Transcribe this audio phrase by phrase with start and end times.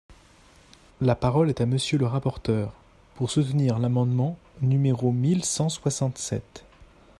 [0.99, 2.73] La parole est à Monsieur le rapporteur,
[3.13, 6.65] pour soutenir l’amendement numéro mille cent soixante-sept.